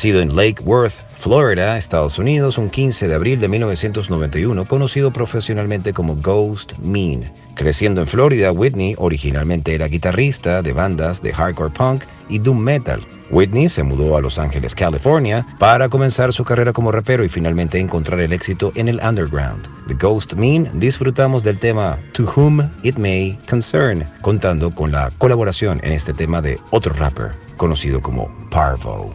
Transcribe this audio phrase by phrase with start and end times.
[0.00, 5.92] Nacido en Lake Worth, Florida, Estados Unidos, un 15 de abril de 1991, conocido profesionalmente
[5.92, 7.30] como Ghost Mean.
[7.54, 13.02] Creciendo en Florida, Whitney originalmente era guitarrista de bandas de hardcore punk y doom metal.
[13.30, 17.78] Whitney se mudó a Los Ángeles, California, para comenzar su carrera como rapero y finalmente
[17.78, 19.68] encontrar el éxito en el underground.
[19.86, 25.78] The Ghost Mean disfrutamos del tema To Whom It May Concern, contando con la colaboración
[25.82, 29.14] en este tema de otro rapper conocido como Parvo.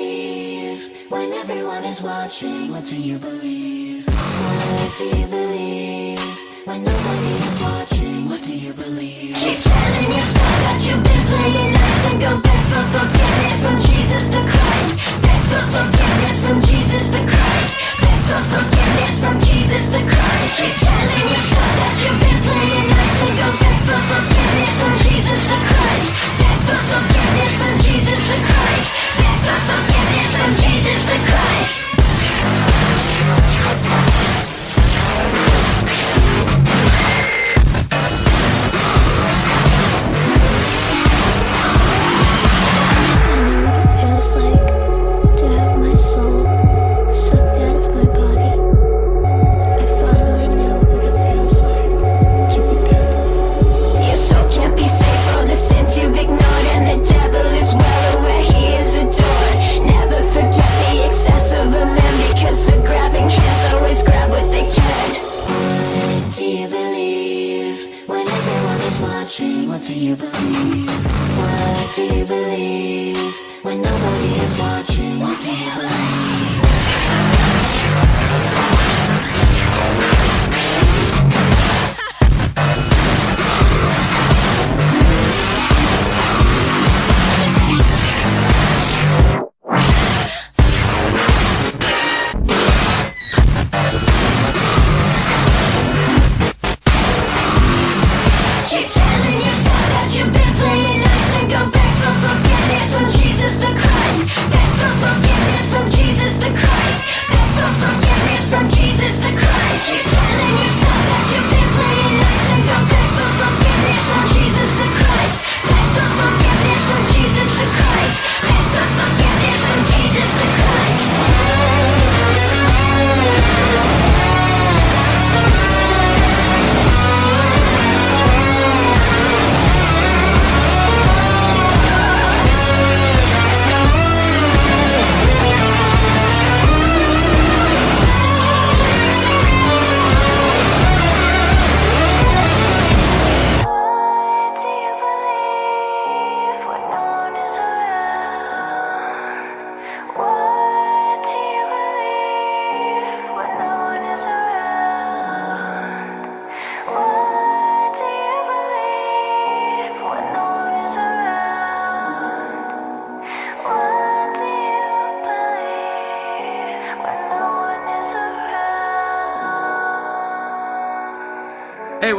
[1.91, 2.71] Is watching?
[2.71, 4.07] What do you believe?
[4.07, 6.19] What do you believe
[6.63, 8.29] when nobody is watching?
[8.29, 9.35] What do you believe?
[9.35, 14.23] Keep telling yourself that you've been playing nice and go back for forgiveness from Jesus
[14.33, 14.91] the Christ.
[15.23, 17.90] Beg for forgiveness from Jesus the Christ.
[18.31, 20.55] For forgiveness from Jesus Christ.
[20.55, 26.07] Keep telling yourself that you've been playing nice go back for forgiveness from Jesus Christ.
[26.39, 28.87] Beg for forgiveness from Jesus Christ.
[29.19, 31.91] Beg for forgiveness from Jesus the Christ.
[69.87, 71.05] Do you believe?
[71.37, 73.35] What do you believe?
[73.63, 76.10] When nobody is watching, what do you believe?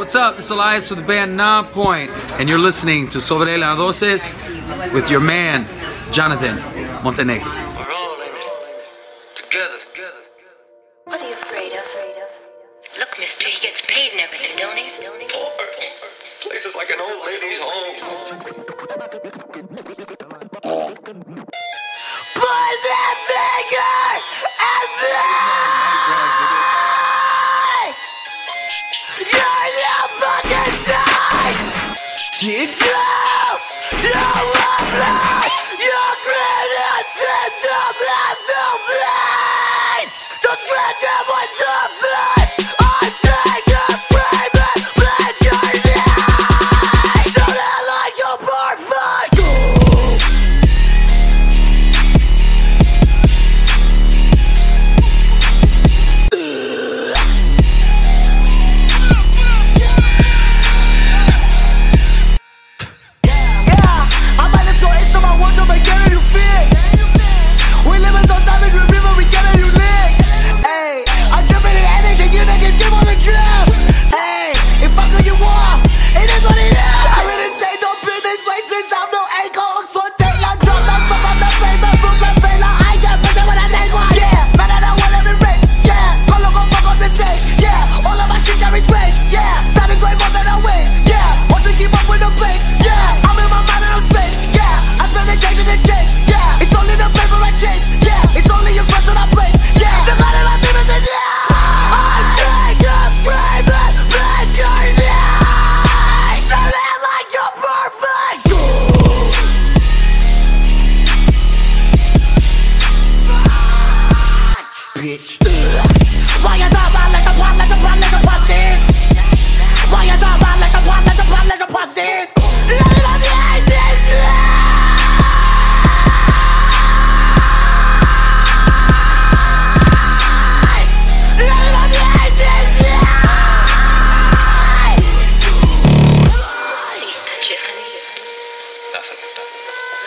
[0.03, 0.37] what's up?
[0.37, 4.35] It's Elias with the band Na Point, and you're listening to Sobre las Doces
[4.93, 5.65] with your man,
[6.11, 6.57] Jonathan
[7.05, 7.62] Montenegro.
[32.43, 32.75] Keep!
[34.03, 34.19] you're
[34.51, 35.53] worthless.
[35.79, 40.27] Your criticism left no blades!
[40.43, 42.42] Just grant them what's up,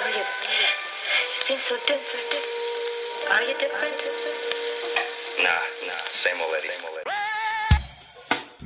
[0.00, 2.32] know you You seem so different.
[3.30, 4.00] Are you different?
[5.42, 6.02] Nah, nah.
[6.12, 6.68] Same old lady.
[6.68, 7.35] Same old lady.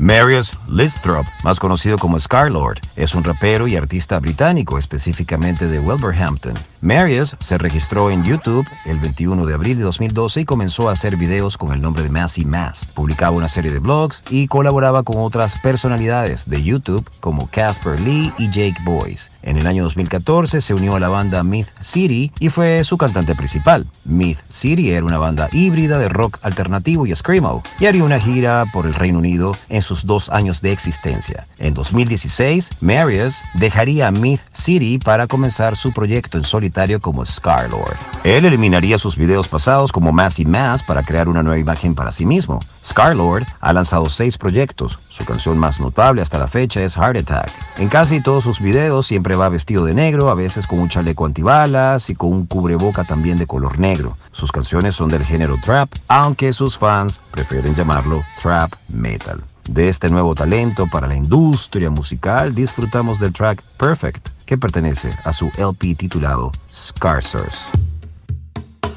[0.00, 6.54] Marius Listrop, más conocido como Scarlord, es un rapero y artista británico, específicamente de Wolverhampton.
[6.80, 11.16] Marius se registró en YouTube el 21 de abril de 2012 y comenzó a hacer
[11.16, 12.86] videos con el nombre de Massy Mass.
[12.94, 18.32] Publicaba una serie de blogs y colaboraba con otras personalidades de YouTube como Casper Lee
[18.38, 19.30] y Jake Boyce.
[19.42, 23.34] En el año 2014 se unió a la banda Myth City y fue su cantante
[23.34, 23.84] principal.
[24.06, 28.64] Myth City era una banda híbrida de rock alternativo y screamo y haría una gira
[28.72, 31.48] por el Reino Unido en su sus dos años de existencia.
[31.58, 37.96] En 2016, Marius dejaría Myth City para comenzar su proyecto en solitario como Scarlord.
[38.22, 42.12] Él eliminaría sus videos pasados como Mass y Mass para crear una nueva imagen para
[42.12, 42.60] sí mismo.
[42.84, 44.96] Scarlord ha lanzado seis proyectos.
[45.08, 47.50] Su canción más notable hasta la fecha es Heart Attack.
[47.78, 51.26] En casi todos sus videos siempre va vestido de negro, a veces con un chaleco
[51.26, 54.16] antibalas y con un cubreboca también de color negro.
[54.30, 59.42] Sus canciones son del género trap, aunque sus fans prefieren llamarlo trap metal.
[59.70, 65.32] De este nuevo talento para la industria musical disfrutamos del track Perfect, que pertenece a
[65.32, 67.66] su LP titulado Scarsers.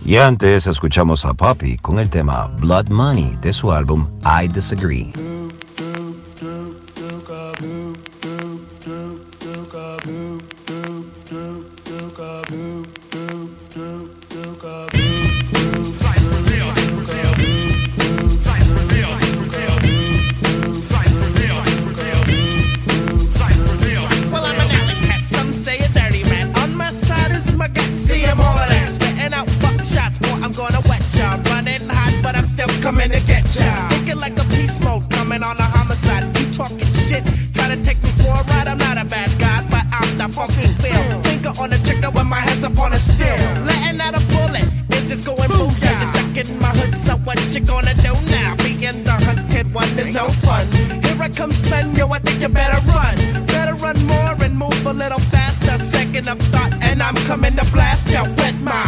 [0.03, 5.13] Y antes escuchamos a Poppy con el tema Blood Money de su álbum I Disagree.
[32.83, 33.87] Coming to get ya.
[33.87, 36.25] Thinking like a beast mode, coming on a homicide.
[36.37, 37.23] You talking shit,
[37.53, 38.67] try to take me for a ride.
[38.67, 41.21] I'm not a bad guy, but I'm the fucking feel.
[41.23, 43.39] Finger on the trigger with my hands upon a steel.
[43.67, 45.99] Letting out a bullet, This is this going booyah?
[45.99, 48.55] You're stuck in my hood, so what you gonna do now?
[48.57, 50.67] Being the hunted one is no fun.
[51.03, 53.15] Here I come, son, yo, I think you better run.
[53.45, 55.77] Better run more and move a little faster.
[55.77, 58.82] Second of thought, and I'm coming to blast you with my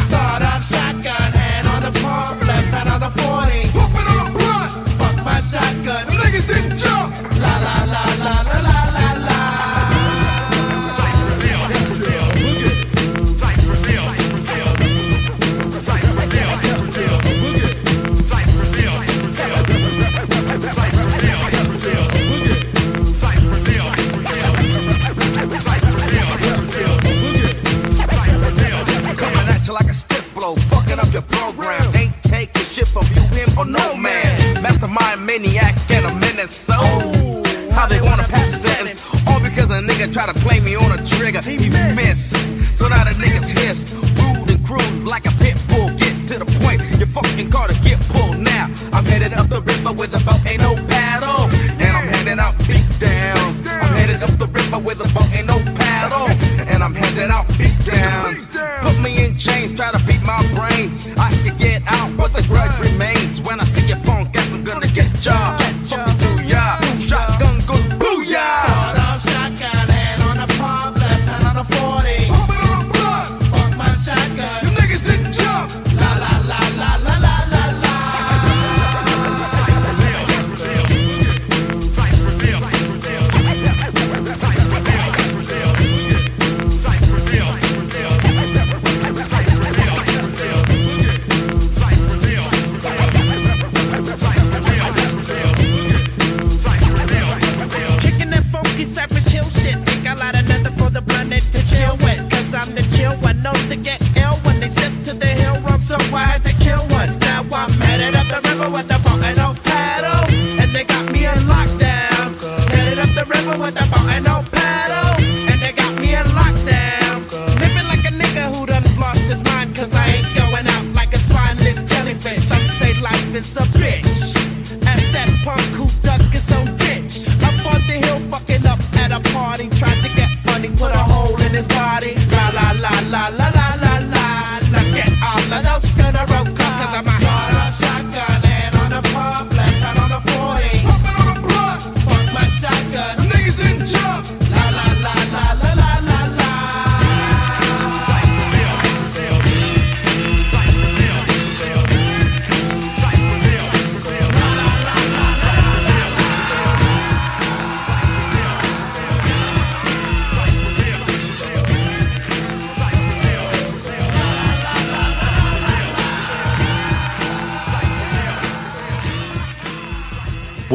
[35.39, 36.55] maniac and a menace.
[36.55, 36.77] So,
[37.71, 39.27] how they wanna pass the sentence?
[39.27, 41.41] All because a nigga try to play me on a trigger.
[41.41, 42.31] He missed.
[42.77, 43.79] So now the niggas hiss.
[44.19, 45.89] Rude and crude like a pit bull.
[45.97, 48.69] Get to the point, your fucking car to get pulled now.
[48.93, 51.49] I'm headed up the river with a boat, ain't no paddle.
[51.83, 53.59] And I'm handing out beat downs.
[53.59, 56.27] I'm headed up the river with a boat, ain't no paddle.
[56.71, 57.47] And I'm handing out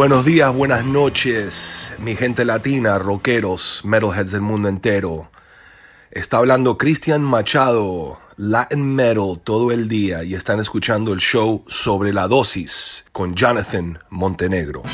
[0.01, 5.31] Buenos días, buenas noches, mi gente latina, rockeros, metalheads del mundo entero.
[6.11, 12.15] Está hablando Cristian Machado, Latin Metal todo el día y están escuchando el show sobre
[12.15, 14.85] la dosis con Jonathan Montenegro.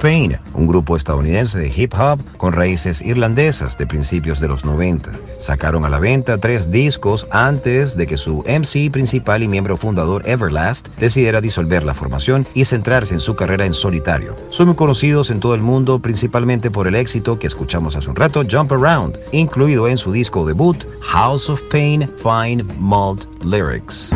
[0.00, 5.10] Pain, un grupo estadounidense de hip hop con raíces irlandesas de principios de los 90.
[5.40, 10.22] Sacaron a la venta tres discos antes de que su MC principal y miembro fundador
[10.28, 14.36] Everlast decidiera disolver la formación y centrarse en su carrera en solitario.
[14.50, 18.16] Son muy conocidos en todo el mundo principalmente por el éxito que escuchamos hace un
[18.16, 24.14] rato, Jump Around, incluido en su disco debut, House of Pain Fine Malt Lyrics.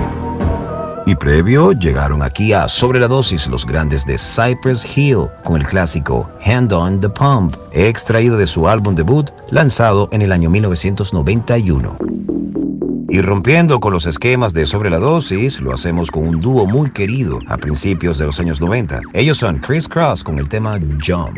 [1.12, 5.66] Y previo llegaron aquí a Sobre la Dosis los grandes de Cypress Hill con el
[5.66, 11.98] clásico Hand on the Pump, extraído de su álbum debut lanzado en el año 1991.
[13.10, 16.90] Y rompiendo con los esquemas de Sobre la Dosis, lo hacemos con un dúo muy
[16.90, 19.02] querido a principios de los años 90.
[19.12, 21.36] Ellos son Chris Cross con el tema Jump.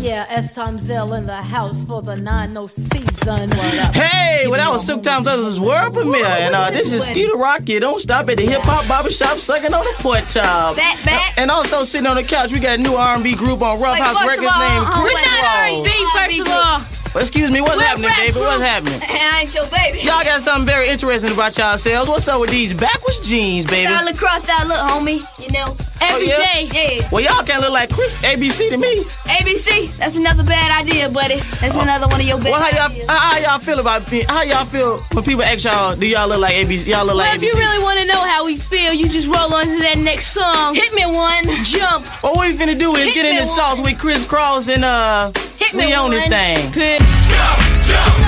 [0.00, 3.50] Yeah, S Times L in the house for the 9 season.
[3.92, 7.68] Hey, well, that was Silk Time Brothers' world premiere, and uh, this is Skeeter Rock.
[7.68, 10.76] You don't stop at the hip hop barbershop, sucking on the pork chop.
[10.76, 11.38] Back, back.
[11.38, 14.02] And also sitting on the couch, we got a new R&B group on Rough Wait,
[14.02, 17.02] House Records all, named Chris we're not R&B, first of all.
[17.14, 18.40] Well, excuse me, what's We're happening, rap baby?
[18.40, 19.00] What's happening?
[19.08, 19.98] I ain't your baby.
[19.98, 22.08] Y'all got something very interesting about yourselves.
[22.08, 23.92] What's up with these backwards jeans, baby?
[23.92, 25.20] Style across that look, homie.
[25.38, 25.76] You know,
[26.10, 26.36] every yeah?
[26.52, 26.98] day.
[26.98, 27.08] yeah?
[27.10, 29.04] Well, y'all can't look like Chris ABC to me.
[29.26, 31.36] ABC, that's another bad idea, buddy.
[31.60, 33.06] That's another one of your bad Well, how y'all, ideas.
[33.08, 34.22] how, how y'all feel about me?
[34.28, 36.86] How y'all feel when people ask y'all, do y'all look like ABC?
[36.86, 37.46] Y'all look Well, like if ABC?
[37.46, 40.26] you really want to know how we feel, you just roll on to that next
[40.28, 40.74] song.
[40.74, 41.44] Hit me one.
[41.64, 42.06] Jump.
[42.22, 45.32] What we finna do is Hit get in the sauce with Chris Cross and uh,
[45.58, 46.10] Hit me we on one.
[46.12, 46.72] this thing.
[46.72, 47.00] Pitch.
[47.02, 48.21] You should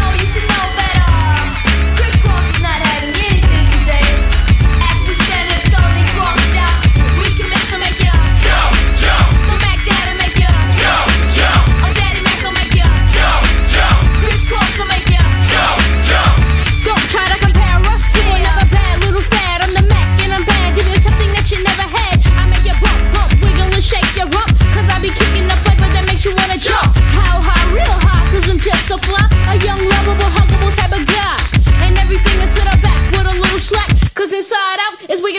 [34.45, 34.95] Inside out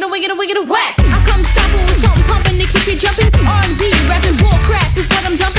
[0.10, 0.96] wicked and wicked and whack.
[0.98, 3.30] I come stopping with something pumping to keep you jumping.
[3.46, 5.55] R&B, rapping, bull crap is what I'm dumping.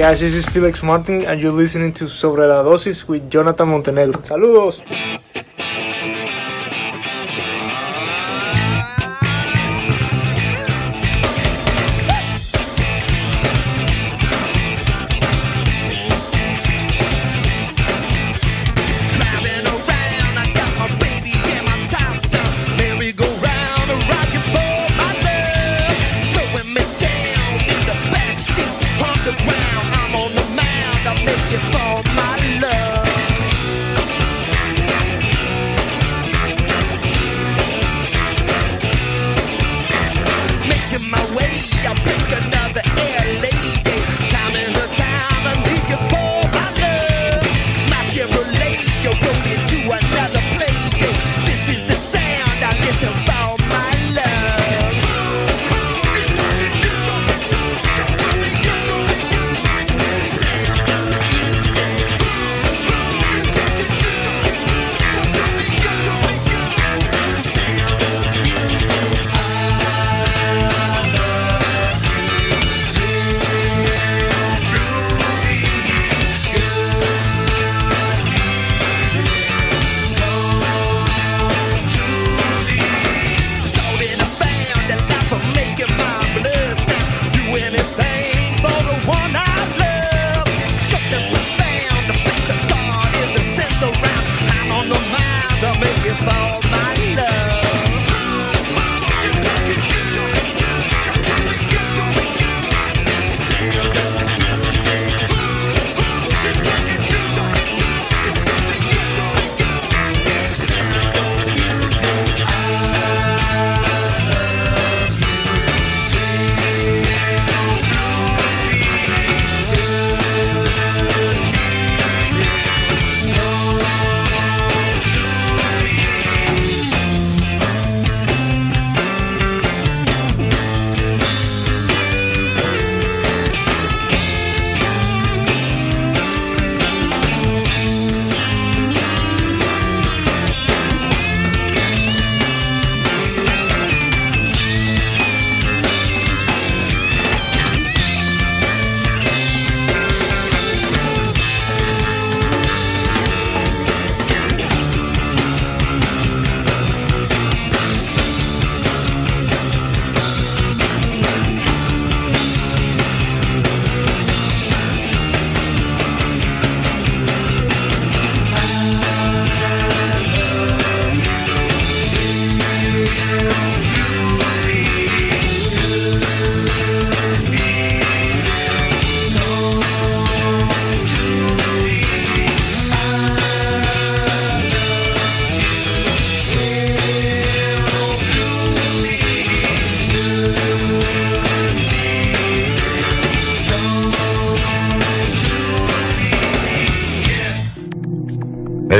[0.00, 4.22] Guys, this is Felix Martin and you're listening to Sobre la Dosis with Jonathan Montenegro.
[4.22, 4.80] Saludos.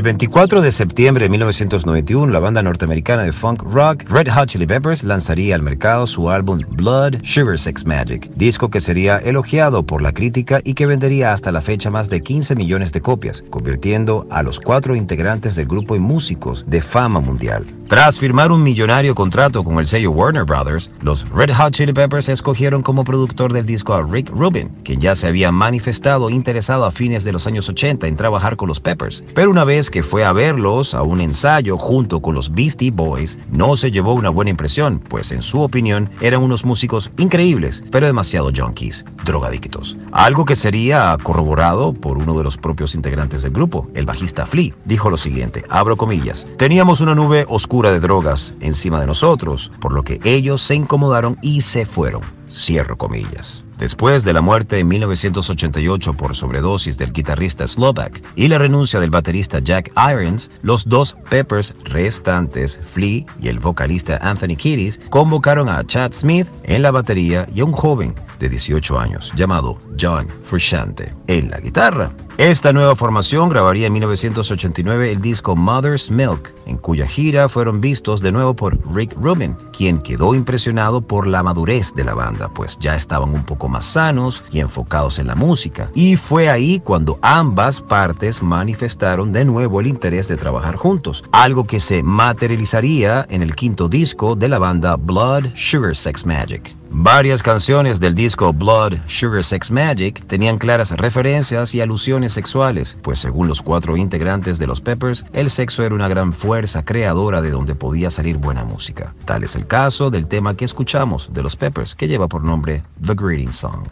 [0.00, 4.66] El 24 de septiembre de 1991, la banda norteamericana de funk rock Red Hot Chili
[4.66, 10.00] Peppers lanzaría al mercado su álbum Blood Sugar Sex Magic, disco que sería elogiado por
[10.00, 14.26] la crítica y que vendería hasta la fecha más de 15 millones de copias, convirtiendo
[14.30, 17.66] a los cuatro integrantes del grupo en músicos de fama mundial.
[17.90, 22.28] Tras firmar un millonario contrato con el sello Warner Brothers, los Red Hot Chili Peppers
[22.28, 26.92] escogieron como productor del disco a Rick Rubin, quien ya se había manifestado interesado a
[26.92, 29.24] fines de los años 80 en trabajar con los Peppers.
[29.34, 33.38] Pero una vez que fue a verlos a un ensayo junto con los Beastie Boys,
[33.50, 38.06] no se llevó una buena impresión, pues en su opinión eran unos músicos increíbles, pero
[38.06, 39.96] demasiado junkies, drogadictos.
[40.12, 44.74] Algo que sería corroborado por uno de los propios integrantes del grupo, el bajista Flea.
[44.84, 49.92] Dijo lo siguiente, abro comillas, teníamos una nube oscura de drogas encima de nosotros, por
[49.92, 52.22] lo que ellos se incomodaron y se fueron.
[52.48, 53.64] Cierro comillas.
[53.80, 59.08] Después de la muerte en 1988 por sobredosis del guitarrista Slovak y la renuncia del
[59.08, 65.82] baterista Jack Irons, los dos Peppers restantes, Flea y el vocalista Anthony Kiddis, convocaron a
[65.82, 71.14] Chad Smith en la batería y a un joven de 18 años llamado John Frusciante
[71.26, 72.10] en la guitarra.
[72.38, 78.22] Esta nueva formación grabaría en 1989 el disco Mother's Milk, en cuya gira fueron vistos
[78.22, 82.78] de nuevo por Rick Rubin, quien quedó impresionado por la madurez de la banda, pues
[82.78, 85.88] ya estaban un poco más sanos y enfocados en la música.
[85.94, 91.64] Y fue ahí cuando ambas partes manifestaron de nuevo el interés de trabajar juntos, algo
[91.64, 96.79] que se materializaría en el quinto disco de la banda Blood Sugar Sex Magic.
[96.92, 103.20] Varias canciones del disco Blood, Sugar Sex Magic tenían claras referencias y alusiones sexuales, pues
[103.20, 107.50] según los cuatro integrantes de los Peppers, el sexo era una gran fuerza creadora de
[107.50, 109.14] donde podía salir buena música.
[109.24, 112.82] Tal es el caso del tema que escuchamos de los Peppers, que lleva por nombre
[113.04, 113.86] The Greeting Song.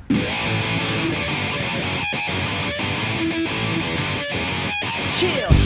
[5.12, 5.58] Chill.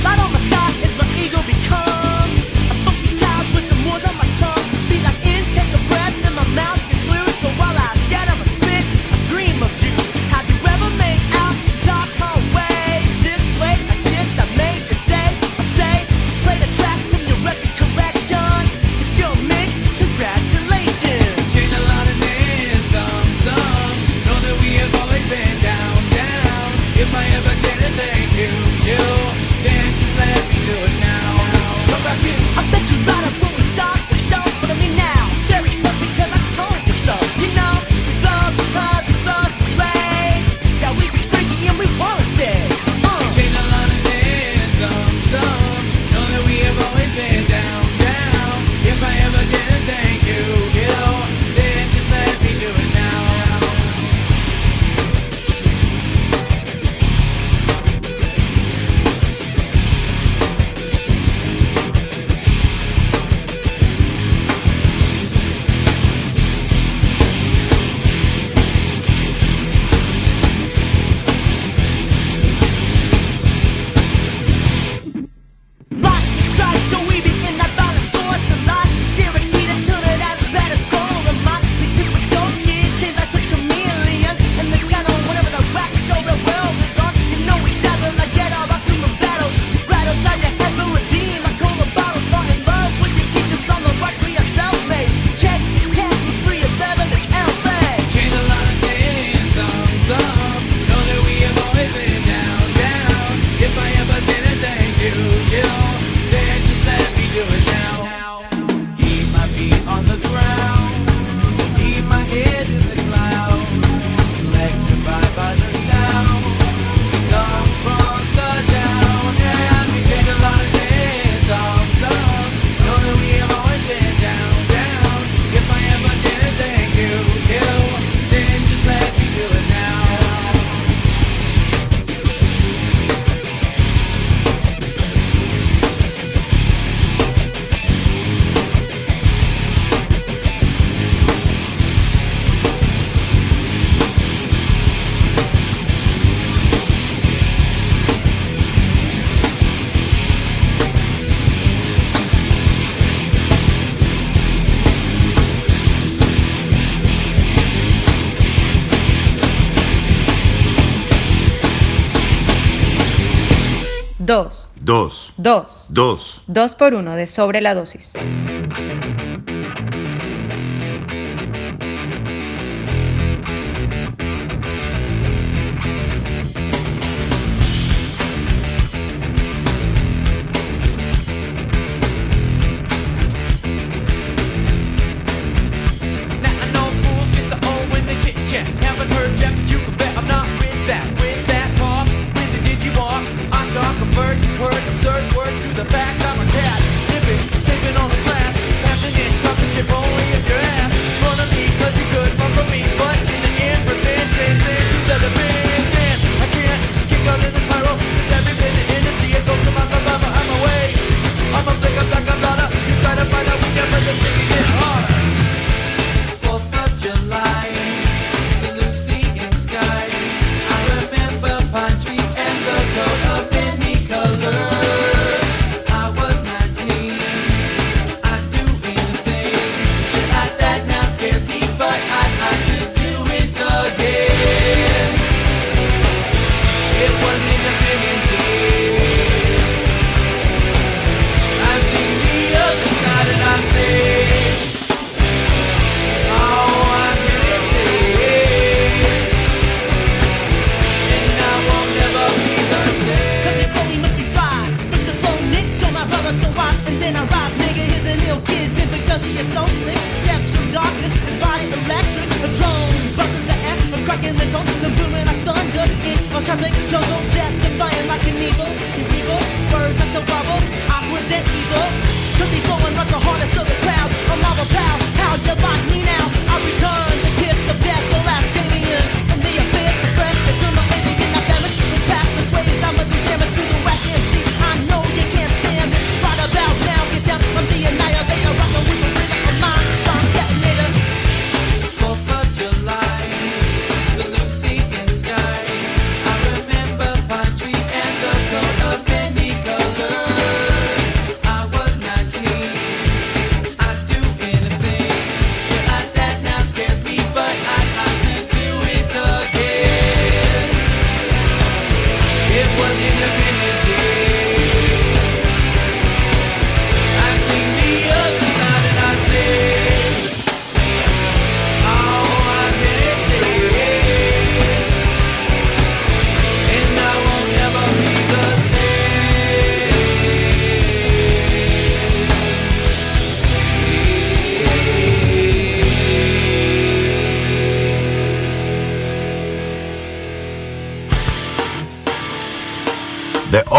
[165.42, 165.86] Dos.
[165.88, 166.44] Dos.
[166.46, 168.12] Dos por uno de sobre la dosis.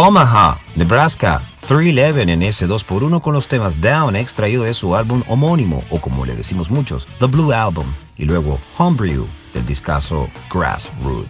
[0.05, 5.81] Omaha, Nebraska, 311 en ese 2x1 con los temas Down extraído de su álbum homónimo,
[5.91, 7.85] o como le decimos muchos, The Blue Album,
[8.17, 11.29] y luego Homebrew del discazo Grassroot.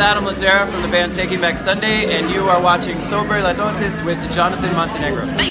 [0.00, 4.02] Adam Lazera from the band Taking Back Sunday, and you are watching Sober La Dosis
[4.04, 5.49] with Jonathan Montenegro.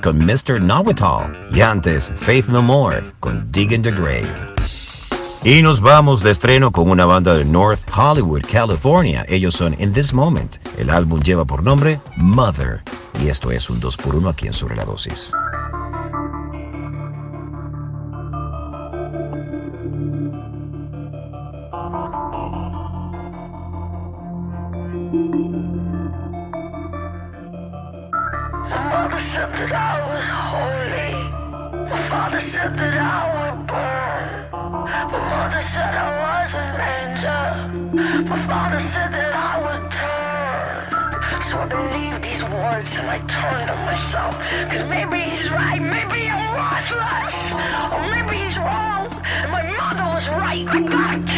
[0.00, 0.60] Con Mr.
[0.60, 4.32] Know-It-All y antes Faith No More con Digging the Grave.
[5.42, 9.26] Y nos vamos de estreno con una banda de North Hollywood, California.
[9.28, 10.58] Ellos son In This Moment.
[10.78, 12.80] El álbum lleva por nombre Mother.
[13.20, 15.32] Y esto es un 2 por 1 aquí en Sobre la Dosis.
[43.16, 44.36] I turned it on myself.
[44.68, 47.50] Cause maybe he's right, maybe I'm worthless.
[47.90, 49.08] Or maybe he's wrong.
[49.40, 50.66] And my mother was right.
[50.68, 51.35] I got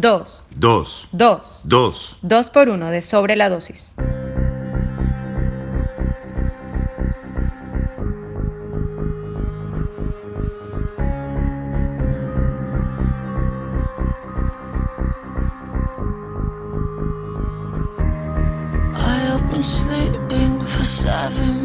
[0.00, 0.42] 2.
[0.56, 1.08] 2.
[1.12, 1.62] 2.
[1.64, 2.18] 2.
[2.22, 3.94] 2 por uno de sobre la dosis.
[19.50, 21.59] Been sleeping for seven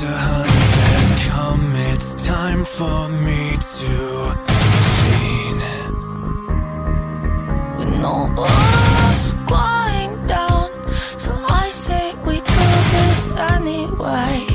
[0.00, 3.60] The Hunt has come, it's time for me to
[4.96, 5.60] seen.
[7.76, 10.70] We know us going down,
[11.18, 14.46] so I say we do this anyway.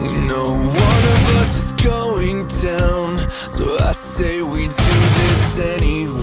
[0.00, 6.19] We know one of us is going down, so I say we do this anyway.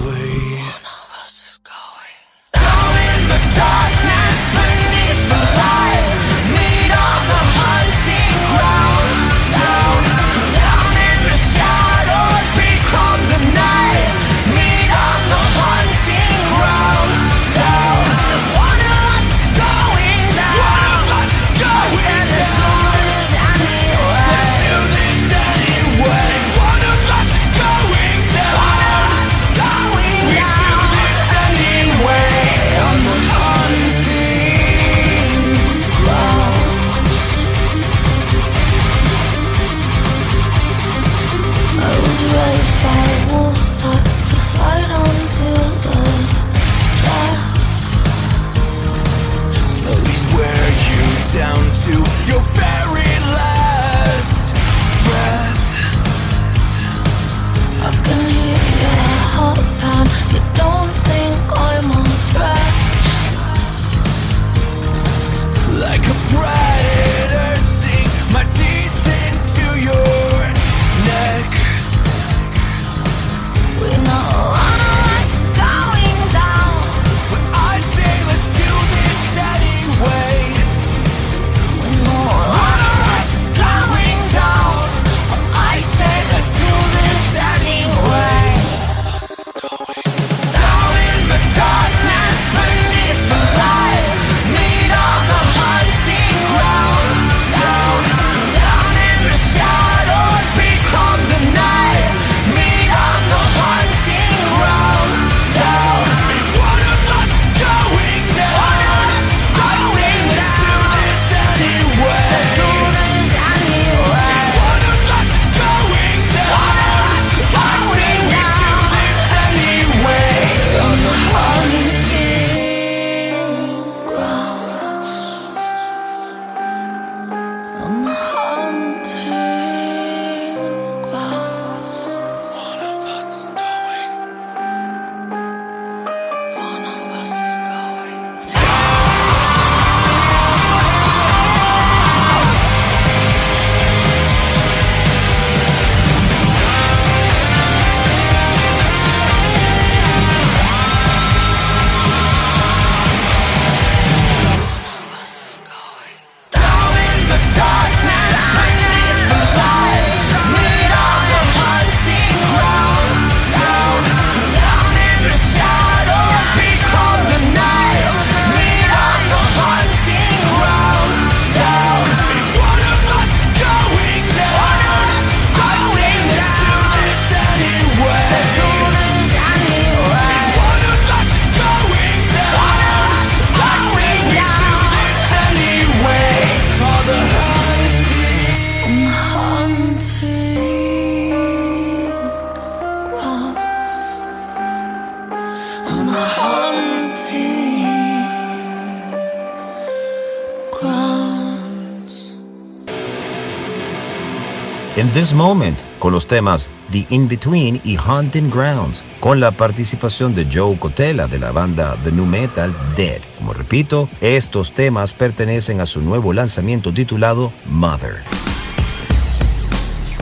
[205.18, 210.46] This Moment, con los temas The In Between y Hunting Grounds, con la participación de
[210.46, 213.20] Joe Cotella de la banda The New Metal Dead.
[213.40, 218.18] Como repito, estos temas pertenecen a su nuevo lanzamiento titulado Mother.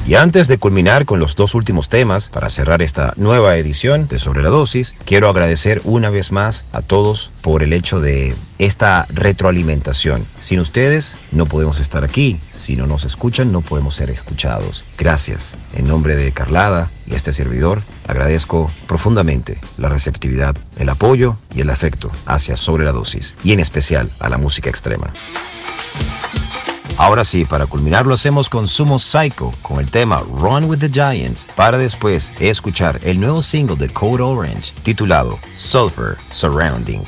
[0.07, 4.17] Y antes de culminar con los dos últimos temas, para cerrar esta nueva edición de
[4.17, 9.07] Sobre la Dosis, quiero agradecer una vez más a todos por el hecho de esta
[9.09, 10.25] retroalimentación.
[10.39, 14.85] Sin ustedes no podemos estar aquí, si no nos escuchan no podemos ser escuchados.
[14.97, 15.55] Gracias.
[15.75, 21.69] En nombre de Carlada y este servidor, agradezco profundamente la receptividad, el apoyo y el
[21.69, 25.11] afecto hacia Sobre la Dosis y en especial a la música extrema.
[26.97, 30.89] Ahora sí, para culminar lo hacemos con Sumo Psycho con el tema Run with the
[30.89, 37.03] Giants para después escuchar el nuevo single de Code Orange titulado Sulfur Surrounding.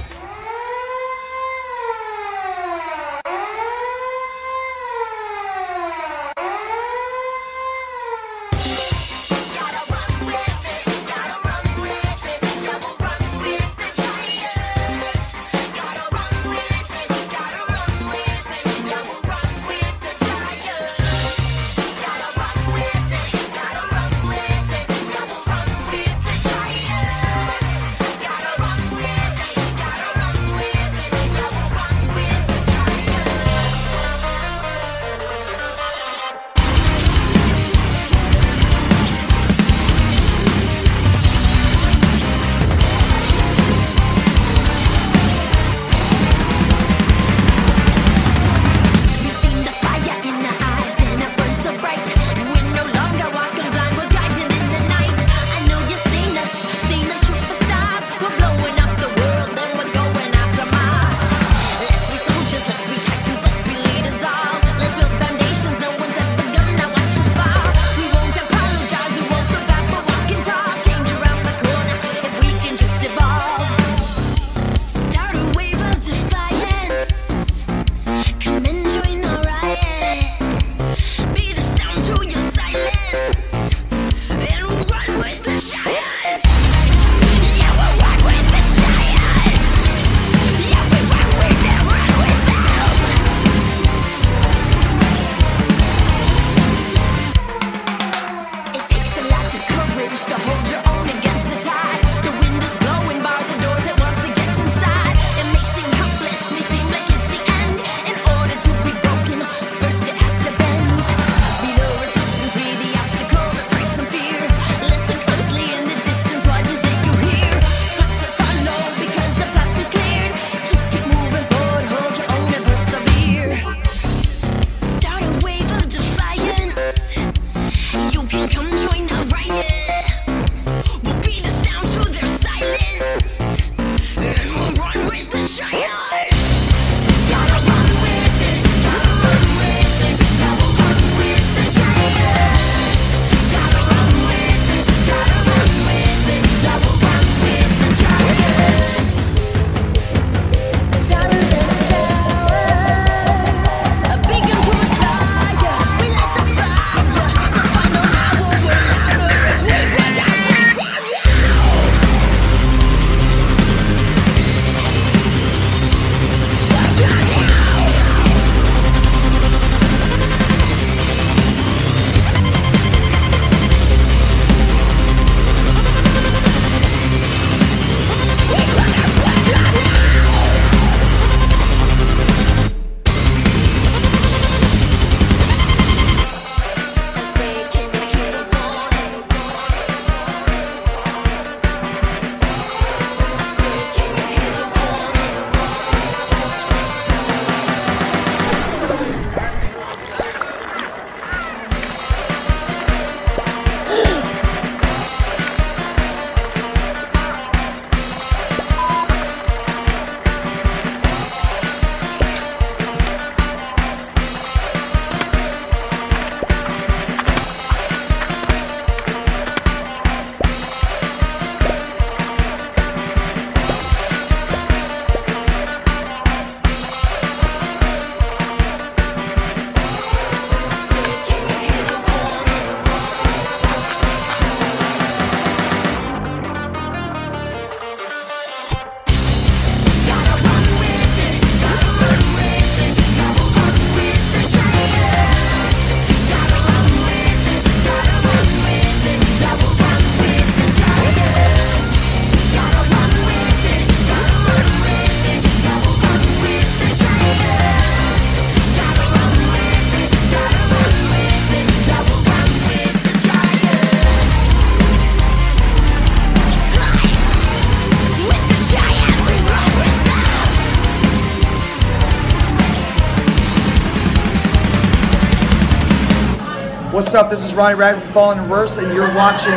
[277.08, 277.30] What's up?
[277.30, 279.54] This is Ronnie Rabbit Falling Reverse, and you're watching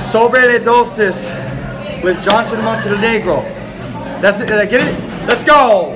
[0.00, 1.30] Sobre de Dulces
[2.02, 3.42] with Jonathan Montenegro.
[4.20, 4.48] That's it.
[4.48, 5.28] Did I get it?
[5.28, 5.95] Let's go!